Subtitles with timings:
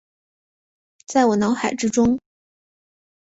[1.05, 2.17] 在我脑海之中